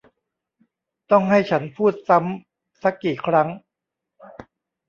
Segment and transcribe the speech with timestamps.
[1.11, 3.47] ต้องให้ฉันพูดซ้ำซะกี่ครั้ง!